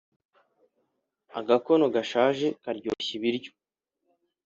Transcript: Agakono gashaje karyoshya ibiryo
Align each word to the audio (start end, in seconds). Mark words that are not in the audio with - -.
Agakono 1.39 1.85
gashaje 1.95 2.47
karyoshya 2.63 3.13
ibiryo 3.17 3.51